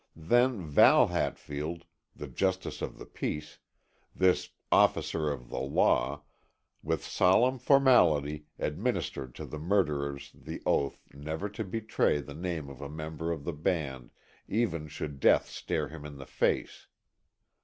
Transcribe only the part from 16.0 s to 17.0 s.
in the face.